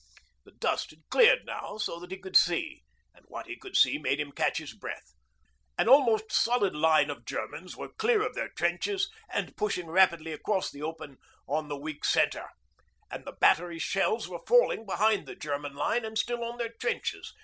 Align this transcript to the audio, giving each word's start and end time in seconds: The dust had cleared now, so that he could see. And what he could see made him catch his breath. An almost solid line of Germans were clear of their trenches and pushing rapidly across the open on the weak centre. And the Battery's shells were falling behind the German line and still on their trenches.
The 0.45 0.53
dust 0.53 0.89
had 0.89 1.01
cleared 1.11 1.45
now, 1.45 1.77
so 1.77 1.99
that 1.99 2.09
he 2.09 2.17
could 2.17 2.35
see. 2.35 2.81
And 3.13 3.23
what 3.27 3.45
he 3.45 3.55
could 3.55 3.77
see 3.77 3.99
made 3.99 4.19
him 4.19 4.31
catch 4.31 4.57
his 4.57 4.73
breath. 4.73 5.13
An 5.77 5.87
almost 5.87 6.31
solid 6.31 6.75
line 6.75 7.11
of 7.11 7.23
Germans 7.23 7.77
were 7.77 7.89
clear 7.93 8.23
of 8.25 8.33
their 8.33 8.49
trenches 8.49 9.11
and 9.29 9.55
pushing 9.55 9.85
rapidly 9.85 10.33
across 10.33 10.71
the 10.71 10.81
open 10.81 11.19
on 11.47 11.67
the 11.67 11.77
weak 11.77 12.03
centre. 12.03 12.49
And 13.11 13.25
the 13.25 13.33
Battery's 13.39 13.83
shells 13.83 14.27
were 14.27 14.41
falling 14.47 14.87
behind 14.87 15.27
the 15.27 15.35
German 15.35 15.75
line 15.75 16.03
and 16.03 16.17
still 16.17 16.43
on 16.43 16.57
their 16.57 16.69
trenches. 16.81 17.35